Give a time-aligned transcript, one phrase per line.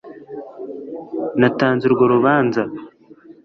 [1.39, 2.61] natanze urwo rubanza